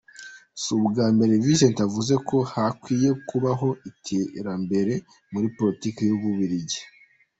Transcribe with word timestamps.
Si 0.61 0.69
ubwa 0.77 1.05
mbere 1.15 1.33
Vincent 1.43 1.77
avuze 1.87 2.13
ko 2.29 2.37
hakwiye 2.53 3.09
kubaho 3.29 3.69
iterambere 3.89 4.93
muri 5.31 5.47
politiki 5.57 6.01
y'Ububiligi. 6.09 6.81